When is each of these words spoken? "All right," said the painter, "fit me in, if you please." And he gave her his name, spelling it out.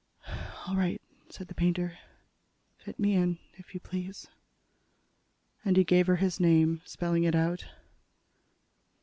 "All 0.67 0.75
right," 0.75 0.99
said 1.29 1.47
the 1.47 1.53
painter, 1.53 1.99
"fit 2.79 2.97
me 2.97 3.13
in, 3.15 3.37
if 3.53 3.75
you 3.75 3.79
please." 3.79 4.25
And 5.63 5.77
he 5.77 5.83
gave 5.83 6.07
her 6.07 6.15
his 6.15 6.39
name, 6.39 6.81
spelling 6.85 7.23
it 7.23 7.35
out. 7.35 7.67